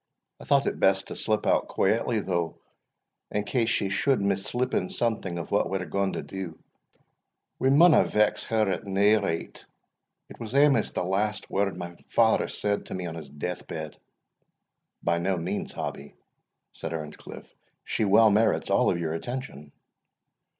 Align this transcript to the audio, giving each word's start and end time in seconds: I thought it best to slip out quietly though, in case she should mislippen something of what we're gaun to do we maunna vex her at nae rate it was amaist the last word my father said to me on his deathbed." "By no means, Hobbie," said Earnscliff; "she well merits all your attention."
I 0.39 0.45
thought 0.45 0.65
it 0.65 0.79
best 0.79 1.09
to 1.09 1.15
slip 1.15 1.45
out 1.45 1.67
quietly 1.67 2.21
though, 2.21 2.57
in 3.29 3.43
case 3.43 3.69
she 3.69 3.89
should 3.89 4.19
mislippen 4.19 4.89
something 4.89 5.37
of 5.37 5.51
what 5.51 5.69
we're 5.69 5.85
gaun 5.85 6.13
to 6.13 6.23
do 6.23 6.57
we 7.59 7.69
maunna 7.69 8.03
vex 8.03 8.45
her 8.45 8.67
at 8.67 8.87
nae 8.87 9.19
rate 9.19 9.63
it 10.27 10.39
was 10.39 10.53
amaist 10.55 10.95
the 10.95 11.03
last 11.03 11.51
word 11.51 11.77
my 11.77 11.93
father 12.07 12.47
said 12.47 12.87
to 12.87 12.95
me 12.95 13.05
on 13.05 13.13
his 13.13 13.29
deathbed." 13.29 13.95
"By 15.03 15.19
no 15.19 15.37
means, 15.37 15.71
Hobbie," 15.73 16.15
said 16.73 16.93
Earnscliff; 16.93 17.53
"she 17.85 18.03
well 18.03 18.31
merits 18.31 18.71
all 18.71 18.97
your 18.97 19.13
attention." 19.13 19.71